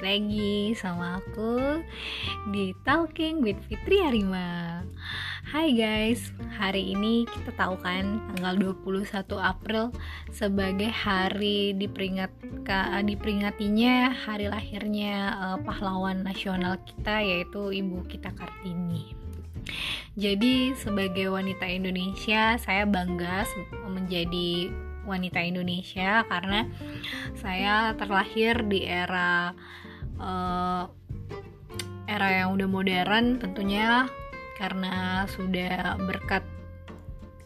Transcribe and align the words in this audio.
balik 0.00 0.16
lagi 0.16 0.72
sama 0.80 1.20
aku 1.20 1.84
di 2.56 2.72
Talking 2.88 3.44
with 3.44 3.60
Fitri 3.68 4.00
Arima. 4.00 4.80
Hai 5.44 5.76
guys, 5.76 6.32
hari 6.56 6.96
ini 6.96 7.28
kita 7.28 7.52
tahu 7.52 7.76
kan 7.84 8.16
tanggal 8.32 8.80
21 8.80 9.28
April 9.36 9.92
sebagai 10.32 10.88
hari 10.88 11.76
diperingat 11.76 12.32
diperingatinya 13.04 14.16
hari 14.24 14.48
lahirnya 14.48 15.36
uh, 15.36 15.58
pahlawan 15.68 16.24
nasional 16.24 16.80
kita 16.80 17.20
yaitu 17.20 17.68
Ibu 17.68 18.08
kita 18.08 18.32
Kartini. 18.32 19.12
Jadi 20.16 20.72
sebagai 20.80 21.28
wanita 21.28 21.68
Indonesia 21.68 22.56
saya 22.56 22.88
bangga 22.88 23.44
menjadi 23.84 24.72
wanita 25.04 25.44
Indonesia 25.44 26.24
karena 26.24 26.72
saya 27.36 27.92
terlahir 28.00 28.64
di 28.64 28.88
era 28.88 29.52
uh, 30.20 30.84
era 32.04 32.28
yang 32.44 32.54
udah 32.54 32.68
modern 32.68 33.40
tentunya 33.40 34.06
karena 34.60 35.24
sudah 35.32 35.96
berkat 36.04 36.44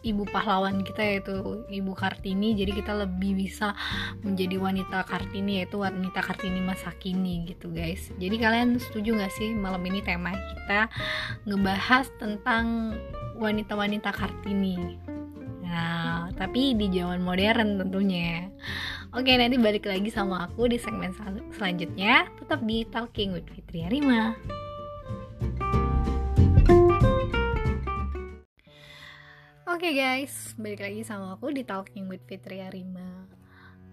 ibu 0.04 0.28
pahlawan 0.28 0.84
kita 0.84 1.00
yaitu 1.00 1.64
ibu 1.72 1.96
Kartini. 1.96 2.52
Jadi 2.52 2.76
kita 2.76 2.92
lebih 2.92 3.40
bisa 3.40 3.72
menjadi 4.20 4.60
wanita 4.60 5.02
Kartini 5.08 5.64
yaitu 5.64 5.80
wanita 5.80 6.20
Kartini 6.20 6.60
masa 6.60 6.92
kini 7.00 7.48
gitu 7.48 7.72
guys. 7.72 8.12
Jadi 8.20 8.36
kalian 8.36 8.76
setuju 8.76 9.16
gak 9.16 9.32
sih 9.32 9.56
malam 9.56 9.80
ini 9.88 10.04
tema 10.04 10.36
kita 10.36 10.92
ngebahas 11.48 12.06
tentang 12.20 12.94
wanita-wanita 13.40 14.12
Kartini? 14.12 15.00
Nah, 15.64 16.30
tapi 16.36 16.76
di 16.76 16.86
zaman 16.92 17.24
modern 17.24 17.80
tentunya. 17.80 18.52
Oke, 19.14 19.30
nanti 19.38 19.54
balik 19.54 19.86
lagi 19.86 20.10
sama 20.10 20.50
aku 20.50 20.66
di 20.66 20.74
segmen 20.74 21.14
sel 21.14 21.38
selanjutnya. 21.54 22.26
Tetap 22.34 22.66
di 22.66 22.82
Talking 22.82 23.30
with 23.30 23.46
Fitri 23.46 23.86
Arima. 23.86 24.34
Oke 29.70 29.94
guys, 29.94 30.58
balik 30.58 30.82
lagi 30.82 31.06
sama 31.06 31.38
aku 31.38 31.54
di 31.54 31.62
Talking 31.62 32.10
with 32.10 32.26
Fitri 32.26 32.58
Arima. 32.58 33.30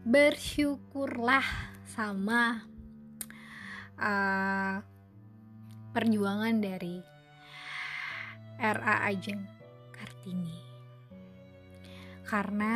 Bersyukurlah 0.02 1.46
sama 1.86 2.66
uh, 4.02 4.82
perjuangan 5.94 6.58
dari 6.58 6.98
RA 8.58 9.06
Ajeng 9.06 9.46
Kartini 9.94 10.58
karena 12.26 12.74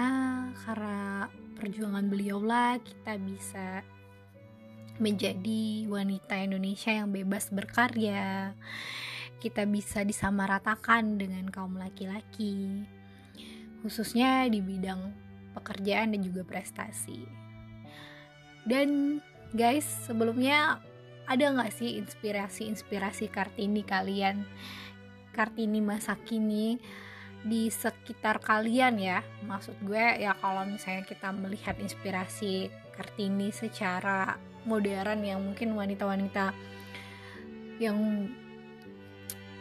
karena 0.62 1.26
perjuangan 1.56 2.06
beliau 2.12 2.44
lah 2.44 2.78
kita 2.78 3.18
bisa 3.18 3.82
menjadi 5.00 5.88
wanita 5.92 6.40
Indonesia 6.40 6.92
yang 6.92 7.12
bebas 7.12 7.52
berkarya. 7.52 8.56
Kita 9.40 9.68
bisa 9.68 10.04
disamaratakan 10.08 11.20
dengan 11.20 11.48
kaum 11.52 11.76
laki-laki 11.76 12.88
khususnya 13.86 14.50
di 14.50 14.66
bidang 14.66 15.14
pekerjaan 15.54 16.18
dan 16.18 16.26
juga 16.26 16.42
prestasi. 16.42 17.22
Dan 18.66 19.22
guys 19.54 19.86
sebelumnya 20.10 20.82
ada 21.30 21.46
nggak 21.54 21.70
sih 21.70 22.02
inspirasi-inspirasi 22.02 23.30
Kartini 23.30 23.86
kalian? 23.86 24.42
Kartini 25.38 25.86
masa 25.86 26.18
kini 26.18 26.82
di 27.46 27.70
sekitar 27.70 28.42
kalian 28.42 28.98
ya. 28.98 29.22
Maksud 29.46 29.78
gue 29.86 30.06
ya 30.18 30.34
kalau 30.42 30.66
misalnya 30.66 31.06
kita 31.06 31.30
melihat 31.30 31.78
inspirasi 31.78 32.74
Kartini 32.98 33.54
secara 33.54 34.34
modern 34.66 35.22
yang 35.22 35.40
mungkin 35.46 35.78
wanita-wanita 35.78 36.52
yang 37.78 38.28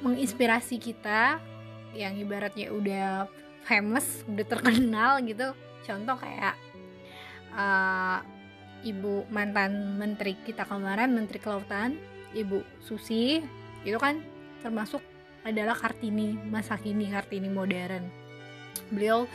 menginspirasi 0.01 0.81
kita 0.81 1.39
yang 1.93 2.17
ibaratnya 2.17 2.73
udah 2.73 3.29
famous 3.69 4.25
udah 4.25 4.47
terkenal 4.49 5.21
gitu. 5.21 5.53
Contoh 5.85 6.17
kayak 6.17 6.57
uh, 7.53 8.25
ibu 8.81 9.29
mantan 9.29 10.01
menteri 10.01 10.41
kita 10.45 10.65
kemarin 10.65 11.13
menteri 11.13 11.37
kelautan 11.41 12.01
ibu 12.33 12.65
Susi 12.81 13.41
itu 13.85 13.99
kan 14.01 14.21
termasuk 14.61 15.01
adalah 15.45 15.77
Kartini 15.77 16.35
masa 16.49 16.81
kini 16.81 17.13
Kartini 17.13 17.53
modern. 17.53 18.09
Beliau 18.89 19.29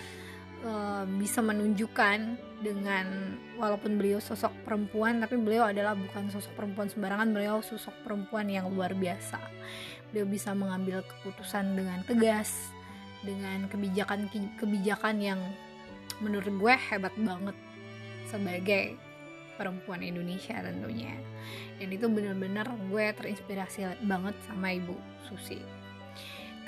uh, 0.66 1.06
bisa 1.06 1.40
menunjukkan 1.46 2.20
dengan 2.60 3.38
walaupun 3.56 3.96
beliau 3.96 4.20
sosok 4.20 4.52
perempuan 4.68 5.24
tapi 5.24 5.40
beliau 5.40 5.70
adalah 5.70 5.96
bukan 5.96 6.28
sosok 6.28 6.52
perempuan 6.60 6.92
sembarangan 6.92 7.32
beliau 7.32 7.64
sosok 7.64 7.94
perempuan 8.04 8.50
yang 8.50 8.68
luar 8.68 8.98
biasa. 8.98 9.40
Beliau 10.12 10.26
bisa 10.26 10.52
mengambil 10.58 11.06
keputusan 11.06 11.78
dengan 11.78 12.02
tegas 12.04 12.74
dengan 13.22 13.70
kebijakan-kebijakan 13.70 15.16
yang 15.22 15.40
menurut 16.20 16.52
gue 16.52 16.74
hebat 16.90 17.14
banget 17.20 17.56
sebagai 18.28 18.98
perempuan 19.60 20.02
Indonesia 20.02 20.56
tentunya. 20.64 21.14
Dan 21.80 21.92
itu 21.92 22.08
benar-benar 22.08 22.68
gue 22.92 23.06
terinspirasi 23.16 24.04
banget 24.08 24.36
sama 24.48 24.72
ibu 24.76 24.96
Susi 25.28 25.79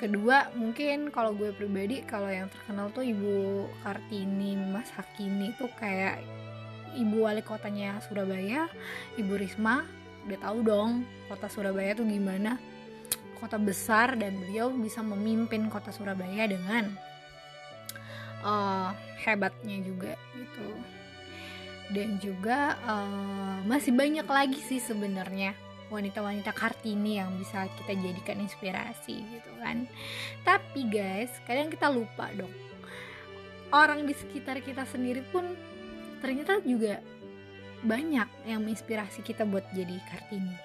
kedua 0.02 0.50
mungkin 0.58 1.14
kalau 1.14 1.30
gue 1.38 1.54
pribadi 1.54 2.02
kalau 2.02 2.26
yang 2.26 2.50
terkenal 2.50 2.90
tuh 2.90 3.06
ibu 3.06 3.70
Kartini 3.86 4.58
Mas 4.58 4.90
Hakini 4.98 5.54
tuh 5.54 5.70
kayak 5.78 6.18
ibu 6.98 7.22
wali 7.22 7.38
kotanya 7.38 8.02
Surabaya 8.02 8.66
ibu 9.14 9.38
Risma 9.38 9.86
udah 10.26 10.38
tahu 10.42 10.58
dong 10.66 10.90
kota 11.32 11.46
Surabaya 11.48 11.96
tuh 11.96 12.06
gimana. 12.06 12.60
Kota 13.40 13.58
besar 13.58 14.14
dan 14.14 14.38
beliau 14.38 14.70
bisa 14.70 15.02
memimpin 15.02 15.66
kota 15.66 15.90
Surabaya 15.90 16.46
dengan 16.46 16.94
uh, 18.46 18.94
hebatnya 19.18 19.82
juga 19.82 20.14
gitu. 20.38 20.68
Dan 21.90 22.22
juga 22.22 22.78
uh, 22.86 23.58
masih 23.66 23.90
banyak 23.90 24.24
lagi 24.24 24.60
sih 24.62 24.78
sebenarnya 24.78 25.58
wanita-wanita 25.92 26.56
Kartini 26.56 27.20
yang 27.20 27.36
bisa 27.36 27.68
kita 27.76 27.92
jadikan 28.00 28.40
inspirasi 28.40 29.20
gitu 29.20 29.50
kan. 29.60 29.84
Tapi 30.40 30.88
guys 30.88 31.28
kadang 31.44 31.68
kita 31.68 31.92
lupa 31.92 32.32
dong. 32.32 32.52
Orang 33.68 34.08
di 34.08 34.16
sekitar 34.16 34.64
kita 34.64 34.88
sendiri 34.88 35.20
pun 35.28 35.52
ternyata 36.24 36.64
juga 36.64 37.04
banyak 37.84 38.48
yang 38.48 38.64
menginspirasi 38.64 39.20
kita 39.20 39.44
buat 39.44 39.68
jadi 39.76 40.00
Kartini. 40.08 40.56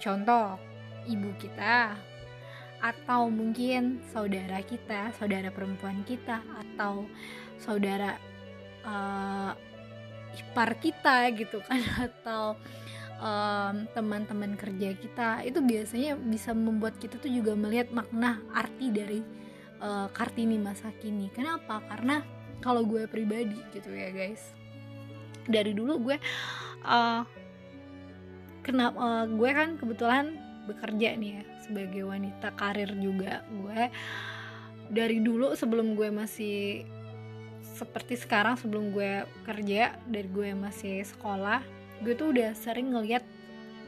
Contoh 0.00 0.56
ibu 1.04 1.30
kita 1.36 1.92
atau 2.80 3.32
mungkin 3.32 4.04
saudara 4.12 4.60
kita 4.60 5.12
saudara 5.16 5.48
perempuan 5.48 6.04
kita 6.04 6.44
atau 6.44 7.08
saudara 7.56 8.20
uh, 8.84 9.56
ipar 10.36 10.76
kita 10.76 11.32
gitu 11.32 11.64
kan 11.64 11.80
atau 12.06 12.54
um, 13.20 13.88
teman-teman 13.92 14.56
kerja 14.56 14.96
kita 14.96 15.28
itu 15.44 15.60
biasanya 15.60 16.16
bisa 16.20 16.52
membuat 16.52 16.96
kita 17.00 17.16
tuh 17.20 17.32
juga 17.32 17.56
melihat 17.56 17.92
makna 17.92 18.40
arti 18.52 18.92
dari 18.92 19.20
uh, 19.80 20.08
kartini 20.12 20.56
masa 20.60 20.92
kini. 21.00 21.32
Kenapa? 21.32 21.80
Karena 21.88 22.22
kalau 22.60 22.84
gue 22.84 23.04
pribadi 23.08 23.58
gitu 23.72 23.92
ya 23.92 24.12
guys. 24.12 24.52
Dari 25.46 25.72
dulu 25.72 26.10
gue 26.10 26.16
uh, 26.82 27.22
kenapa 28.66 28.98
uh, 28.98 29.24
gue 29.30 29.50
kan 29.52 29.78
kebetulan 29.78 30.26
bekerja 30.66 31.14
nih 31.14 31.30
ya 31.38 31.42
sebagai 31.62 32.02
wanita 32.06 32.52
karir 32.58 32.90
juga 32.98 33.46
gue. 33.48 33.90
Dari 34.86 35.18
dulu 35.18 35.54
sebelum 35.58 35.98
gue 35.98 36.14
masih 36.14 36.86
seperti 37.76 38.16
sekarang 38.16 38.56
sebelum 38.56 38.94
gue 38.94 39.28
kerja 39.44 40.00
dari 40.08 40.28
gue 40.32 40.56
masih 40.56 41.04
sekolah 41.04 41.75
gue 42.04 42.14
tuh 42.16 42.32
udah 42.32 42.52
sering 42.52 42.92
ngeliat 42.92 43.24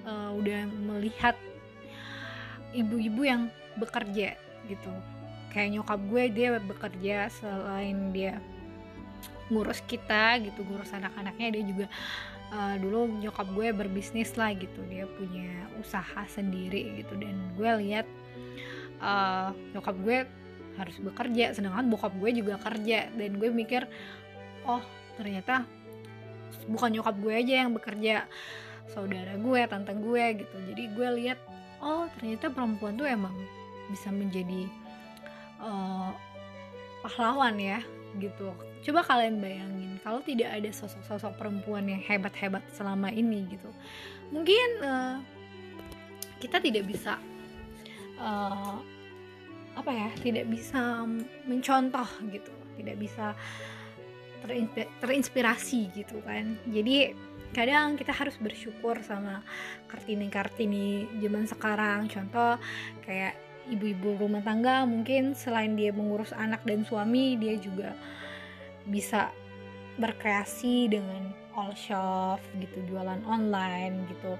uh, 0.09 0.33
udah 0.33 0.65
melihat 0.69 1.37
ibu-ibu 2.73 3.23
yang 3.25 3.43
bekerja 3.77 4.37
gitu. 4.69 4.93
Kayak 5.49 5.81
nyokap 5.81 6.01
gue 6.13 6.23
dia 6.29 6.49
bekerja 6.61 7.17
selain 7.33 8.13
dia 8.13 8.41
ngurus 9.49 9.81
kita 9.89 10.37
gitu 10.45 10.61
ngurus 10.61 10.93
anak-anaknya 10.93 11.49
dia 11.57 11.65
juga 11.65 11.87
uh, 12.53 12.77
dulu 12.77 13.09
nyokap 13.25 13.49
gue 13.57 13.69
berbisnis 13.73 14.37
lah 14.37 14.53
gitu. 14.53 14.85
Dia 14.89 15.09
punya 15.17 15.49
usaha 15.81 16.25
sendiri 16.29 17.01
gitu. 17.01 17.17
Dan 17.17 17.57
gue 17.57 17.71
lihat 17.85 18.07
uh, 19.01 19.57
nyokap 19.73 19.97
gue 20.05 20.19
harus 20.79 20.97
bekerja 21.03 21.57
sedangkan 21.57 21.89
bokap 21.89 22.13
gue 22.21 22.31
juga 22.45 22.61
kerja. 22.61 23.09
Dan 23.17 23.41
gue 23.41 23.49
mikir 23.49 23.89
oh 24.69 24.85
ternyata 25.17 25.65
bukan 26.71 26.99
nyokap 26.99 27.17
gue 27.19 27.35
aja 27.35 27.55
yang 27.67 27.73
bekerja 27.75 28.27
saudara 28.89 29.37
gue 29.37 29.61
tante 29.69 29.93
gue 29.93 30.25
gitu. 30.45 30.56
Jadi 30.73 30.83
gue 30.93 31.09
lihat 31.25 31.39
oh 31.85 32.09
ternyata 32.19 32.50
perempuan 32.50 32.97
tuh 32.97 33.06
emang 33.06 33.35
bisa 33.89 34.12
menjadi 34.12 34.69
uh, 35.61 36.12
pahlawan 37.05 37.56
ya 37.61 37.81
gitu. 38.17 38.53
Coba 38.85 39.05
kalian 39.05 39.43
bayangin 39.43 40.00
kalau 40.00 40.23
tidak 40.25 40.55
ada 40.55 40.71
sosok-sosok 40.73 41.37
perempuan 41.37 41.85
yang 41.85 42.00
hebat-hebat 42.00 42.62
selama 42.73 43.12
ini 43.12 43.45
gitu 43.53 43.69
mungkin 44.33 44.69
uh, 44.85 45.17
kita 46.39 46.61
tidak 46.62 46.87
bisa 46.87 47.19
uh, 48.21 48.79
apa 49.75 49.91
ya 49.95 50.11
tidak 50.23 50.47
bisa 50.50 51.06
mencontoh 51.47 52.06
gitu. 52.31 52.50
Tidak 52.79 52.97
bisa 52.99 53.35
terinspirasi 55.02 55.90
gitu 55.94 56.23
kan. 56.23 56.58
Jadi 56.69 57.12
kadang 57.52 57.96
kita 57.96 58.12
harus 58.12 58.37
bersyukur 58.38 59.00
sama 59.00 59.40
kartini-kartini 59.88 61.08
zaman 61.20 61.44
sekarang. 61.49 62.06
Contoh 62.12 62.61
kayak 63.05 63.35
ibu-ibu 63.69 64.17
rumah 64.17 64.40
tangga 64.44 64.85
mungkin 64.88 65.37
selain 65.37 65.76
dia 65.76 65.93
mengurus 65.93 66.32
anak 66.32 66.64
dan 66.64 66.85
suami 66.85 67.37
dia 67.37 67.56
juga 67.61 67.93
bisa 68.88 69.29
berkreasi 70.00 70.88
dengan 70.88 71.35
all 71.58 71.75
shop 71.75 72.40
gitu 72.62 72.81
jualan 72.88 73.20
online 73.26 74.06
gitu 74.08 74.38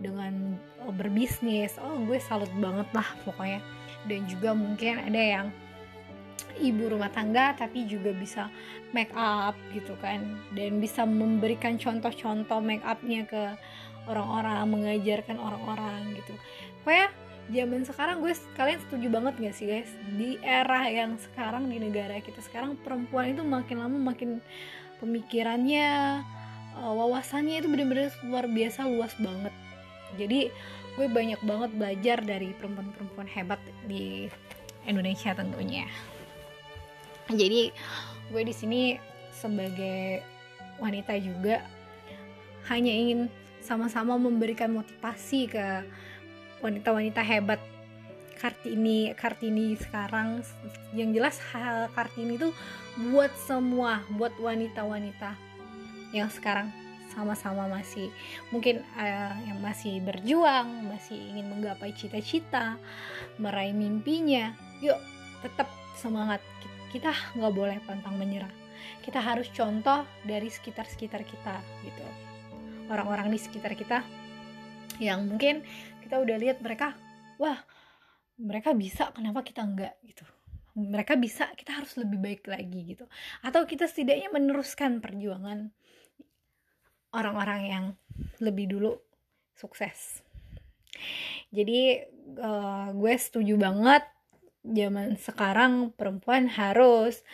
dengan 0.00 0.56
berbisnis. 0.96 1.76
Oh 1.76 2.00
gue 2.08 2.16
salut 2.22 2.48
banget 2.56 2.88
lah 2.96 3.08
pokoknya. 3.28 3.60
Dan 4.08 4.24
juga 4.24 4.56
mungkin 4.56 4.96
ada 4.96 5.20
yang 5.20 5.46
ibu 6.60 6.92
rumah 6.92 7.08
tangga 7.10 7.56
tapi 7.56 7.88
juga 7.88 8.12
bisa 8.12 8.52
make 8.92 9.12
up 9.16 9.56
gitu 9.72 9.96
kan. 9.98 10.20
Dan 10.52 10.78
bisa 10.78 11.08
memberikan 11.08 11.80
contoh-contoh 11.80 12.60
make 12.60 12.84
upnya 12.84 13.24
ke 13.24 13.56
orang-orang 14.06 14.68
mengajarkan 14.68 15.36
orang-orang 15.36 16.16
gitu. 16.16 16.32
Pokoknya 16.82 17.08
zaman 17.50 17.82
sekarang 17.82 18.16
gue 18.22 18.32
kalian 18.54 18.80
setuju 18.86 19.06
banget 19.10 19.34
gak 19.42 19.54
sih 19.56 19.66
guys? 19.66 19.90
Di 20.14 20.38
era 20.40 20.86
yang 20.86 21.18
sekarang 21.18 21.68
di 21.68 21.82
negara 21.82 22.22
kita 22.22 22.40
sekarang 22.40 22.78
perempuan 22.80 23.34
itu 23.34 23.42
makin 23.42 23.76
lama 23.82 23.98
makin 23.98 24.38
pemikirannya 25.02 25.88
eh, 26.78 26.92
wawasannya 26.92 27.60
itu 27.64 27.68
bener-bener 27.68 28.12
luar 28.26 28.46
biasa 28.46 28.86
luas 28.86 29.12
banget. 29.18 29.54
Jadi 30.18 30.50
gue 30.98 31.06
banyak 31.06 31.40
banget 31.46 31.70
belajar 31.74 32.18
dari 32.20 32.50
perempuan-perempuan 32.58 33.30
hebat 33.30 33.62
di 33.86 34.26
Indonesia 34.84 35.36
tentunya 35.36 35.86
jadi 37.34 37.70
gue 38.30 38.42
di 38.46 38.54
sini 38.54 38.82
sebagai 39.34 40.22
wanita 40.78 41.16
juga 41.20 41.64
hanya 42.68 42.92
ingin 42.92 43.26
sama-sama 43.60 44.16
memberikan 44.16 44.72
motivasi 44.72 45.50
ke 45.50 45.66
wanita-wanita 46.64 47.20
hebat 47.24 47.60
Kartini 48.40 49.12
Kartini 49.12 49.76
sekarang. 49.76 50.40
Yang 50.96 51.10
jelas 51.20 51.36
hal 51.52 51.92
Kartini 51.92 52.40
itu 52.40 52.48
buat 53.12 53.28
semua 53.36 54.00
buat 54.16 54.32
wanita-wanita 54.40 55.36
yang 56.16 56.32
sekarang 56.32 56.72
sama-sama 57.12 57.66
masih 57.66 58.08
mungkin 58.54 58.80
uh, 58.96 59.34
yang 59.44 59.58
masih 59.60 59.98
berjuang 60.00 60.88
masih 60.88 61.18
ingin 61.18 61.52
menggapai 61.52 61.92
cita-cita 61.92 62.80
meraih 63.36 63.76
mimpinya. 63.76 64.56
Yuk 64.80 64.96
tetap 65.44 65.68
semangat 66.00 66.40
kita 66.90 67.14
nggak 67.38 67.54
boleh 67.54 67.78
pantang 67.86 68.18
menyerah. 68.18 68.50
Kita 69.00 69.22
harus 69.22 69.48
contoh 69.54 70.04
dari 70.26 70.50
sekitar-sekitar 70.50 71.22
kita 71.24 71.56
gitu. 71.86 72.04
Orang-orang 72.90 73.30
di 73.30 73.38
sekitar 73.38 73.78
kita 73.78 74.02
yang 74.98 75.24
mungkin 75.24 75.62
kita 76.04 76.20
udah 76.20 76.36
lihat 76.36 76.58
mereka 76.60 76.98
wah 77.38 77.56
mereka 78.36 78.74
bisa 78.74 79.14
kenapa 79.14 79.46
kita 79.46 79.62
enggak 79.62 79.94
gitu. 80.02 80.26
Mereka 80.74 81.14
bisa 81.16 81.50
kita 81.54 81.82
harus 81.82 81.94
lebih 81.96 82.18
baik 82.18 82.42
lagi 82.50 82.96
gitu. 82.96 83.04
Atau 83.46 83.64
kita 83.64 83.86
setidaknya 83.86 84.32
meneruskan 84.32 84.98
perjuangan 84.98 85.70
orang-orang 87.14 87.60
yang 87.66 87.84
lebih 88.42 88.70
dulu 88.70 88.96
sukses. 89.54 90.24
Jadi 91.50 92.00
uh, 92.38 92.94
gue 92.94 93.14
setuju 93.18 93.58
banget 93.58 94.06
zaman 94.64 95.16
sekarang 95.16 95.92
perempuan 95.96 96.48
harus 96.48 97.24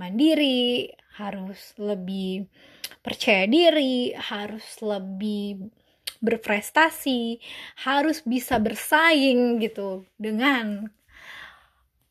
mandiri, 0.00 0.92
harus 1.20 1.76
lebih 1.76 2.48
percaya 3.04 3.44
diri, 3.44 4.16
harus 4.16 4.64
lebih 4.80 5.68
berprestasi, 6.20 7.40
harus 7.84 8.24
bisa 8.24 8.60
bersaing 8.60 9.60
gitu 9.60 10.04
dengan 10.20 10.88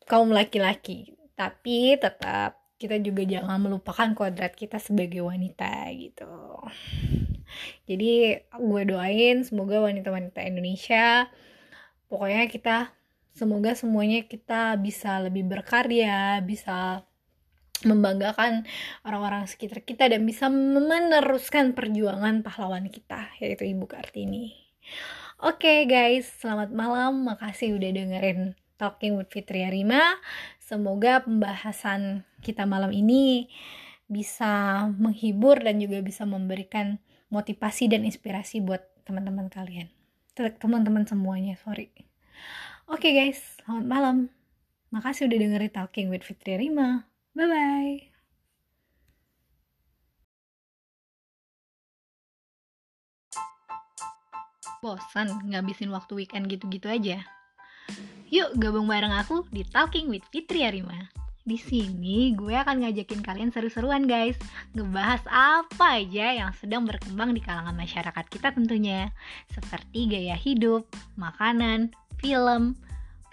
kaum 0.09 0.33
laki-laki. 0.33 1.13
Tapi 1.37 1.97
tetap 1.97 2.57
kita 2.79 2.97
juga 3.01 3.27
jangan 3.27 3.59
melupakan 3.59 4.09
kodrat 4.15 4.55
kita 4.55 4.81
sebagai 4.81 5.21
wanita 5.21 5.89
gitu. 5.93 6.31
Jadi 7.89 8.39
gue 8.39 8.83
doain 8.85 9.41
semoga 9.41 9.81
wanita-wanita 9.81 10.39
Indonesia 10.45 11.27
pokoknya 12.09 12.49
kita 12.49 12.77
semoga 13.35 13.75
semuanya 13.77 14.25
kita 14.25 14.75
bisa 14.79 15.19
lebih 15.21 15.45
berkarya 15.47 16.41
bisa 16.43 17.03
membanggakan 17.87 18.67
orang-orang 19.07 19.47
sekitar 19.47 19.83
kita 19.87 20.11
dan 20.11 20.27
bisa 20.27 20.51
meneruskan 20.51 21.71
perjuangan 21.71 22.43
pahlawan 22.43 22.91
kita 22.91 23.31
yaitu 23.39 23.71
Ibu 23.71 23.87
Kartini. 23.87 24.51
Oke 25.39 25.63
okay, 25.63 25.79
guys, 25.87 26.27
selamat 26.43 26.75
malam. 26.75 27.23
Makasih 27.23 27.79
udah 27.79 27.91
dengerin 27.95 28.59
Talking 28.75 29.15
with 29.15 29.31
Fitria 29.31 29.71
Rima. 29.71 30.19
Semoga 30.59 31.23
pembahasan 31.23 32.27
kita 32.43 32.67
malam 32.67 32.91
ini 32.91 33.47
bisa 34.11 34.83
menghibur 34.99 35.59
dan 35.63 35.79
juga 35.79 36.03
bisa 36.03 36.27
memberikan 36.27 36.99
motivasi 37.31 37.87
dan 37.87 38.03
inspirasi 38.03 38.59
buat 38.59 38.83
teman-teman 39.07 39.47
kalian. 39.47 39.87
Teman-teman 40.35 41.07
semuanya, 41.07 41.55
sorry. 41.63 41.91
Oke 42.89 43.13
okay 43.13 43.21
guys, 43.21 43.37
selamat 43.61 43.85
malam. 43.85 44.17
Makasih 44.89 45.29
udah 45.29 45.37
dengerin 45.37 45.69
Talking 45.69 46.09
with 46.09 46.25
Fitri 46.25 46.57
Rima. 46.57 47.05
Bye-bye. 47.37 48.09
Bosan 54.81 55.53
ngabisin 55.53 55.93
waktu 55.93 56.17
weekend 56.17 56.49
gitu-gitu 56.49 56.89
aja? 56.89 57.21
Yuk 58.33 58.57
gabung 58.57 58.89
bareng 58.89 59.13
aku 59.13 59.45
di 59.53 59.61
Talking 59.61 60.09
with 60.09 60.25
Fitri 60.33 60.65
Rima. 60.65 61.13
Di 61.45 61.61
sini 61.61 62.33
gue 62.33 62.57
akan 62.57 62.89
ngajakin 62.89 63.21
kalian 63.21 63.49
seru-seruan 63.49 64.05
guys 64.05 64.37
Ngebahas 64.73 65.21
apa 65.29 65.97
aja 65.97 66.29
yang 66.29 66.53
sedang 66.57 66.89
berkembang 66.89 67.33
di 67.33 67.41
kalangan 67.41 67.73
masyarakat 67.73 68.25
kita 68.29 68.53
tentunya 68.53 69.09
Seperti 69.49 70.13
gaya 70.13 70.37
hidup, 70.37 70.85
makanan, 71.17 71.89
film, 72.19 72.75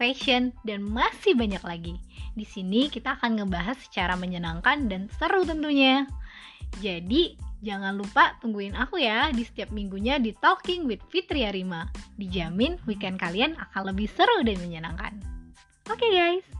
fashion, 0.00 0.54
dan 0.62 0.82
masih 0.82 1.34
banyak 1.36 1.60
lagi. 1.66 1.94
Di 2.36 2.44
sini 2.44 2.88
kita 2.88 3.20
akan 3.20 3.42
ngebahas 3.42 3.76
secara 3.80 4.14
menyenangkan 4.16 4.88
dan 4.88 5.08
seru 5.16 5.44
tentunya. 5.44 6.04
Jadi, 6.80 7.36
jangan 7.64 7.96
lupa 7.96 8.36
tungguin 8.40 8.76
aku 8.76 9.00
ya 9.00 9.32
di 9.32 9.42
setiap 9.42 9.72
minggunya 9.72 10.20
di 10.20 10.36
Talking 10.36 10.84
with 10.84 11.00
Fitri 11.08 11.48
Arima. 11.48 11.88
Dijamin 12.20 12.76
weekend 12.84 13.16
kalian 13.16 13.56
akan 13.56 13.92
lebih 13.92 14.08
seru 14.12 14.44
dan 14.44 14.56
menyenangkan. 14.60 15.16
Oke 15.86 16.02
okay 16.02 16.10
guys. 16.12 16.55